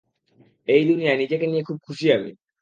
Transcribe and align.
এই 0.67 0.83
দুনিয়ায় 0.87 1.19
নিজেকে 1.19 1.45
নিয়ে 1.47 1.63
খুব 1.63 1.77
খুশি 1.87 2.05
আমি। 2.11 2.31